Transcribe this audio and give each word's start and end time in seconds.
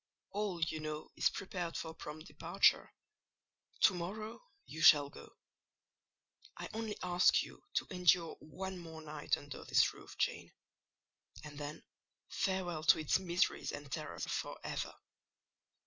All, 0.31 0.59
you 0.63 0.79
know, 0.79 1.11
is 1.15 1.29
prepared 1.29 1.77
for 1.77 1.93
prompt 1.93 2.25
departure: 2.25 2.91
to 3.81 3.93
morrow 3.93 4.41
you 4.65 4.81
shall 4.81 5.11
go. 5.11 5.37
I 6.57 6.67
only 6.73 6.97
ask 7.03 7.43
you 7.43 7.63
to 7.75 7.85
endure 7.91 8.33
one 8.39 8.79
more 8.79 9.03
night 9.03 9.37
under 9.37 9.63
this 9.63 9.93
roof, 9.93 10.17
Jane; 10.17 10.53
and 11.43 11.59
then, 11.59 11.83
farewell 12.29 12.81
to 12.85 12.97
its 12.97 13.19
miseries 13.19 13.71
and 13.71 13.91
terrors 13.91 14.25
for 14.25 14.57
ever! 14.63 14.95